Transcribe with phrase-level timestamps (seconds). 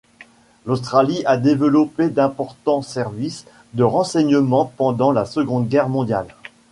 [0.65, 6.25] L'Australie a développé d'importants services de renseignement pendant la Seconde Guerre mondiale.